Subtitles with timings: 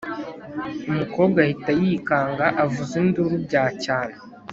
[0.91, 4.15] umukobwa ahita yikanga avuza induru bya cyane